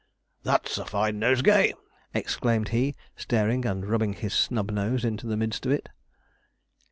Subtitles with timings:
[0.41, 1.75] 'That's a fine nosegay!'
[2.11, 5.89] exclaimed he, staring and rubbing his snub nose into the midst of it.